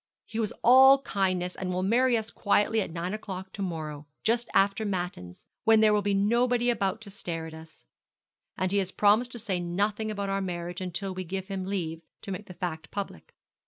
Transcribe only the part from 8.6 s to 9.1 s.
he has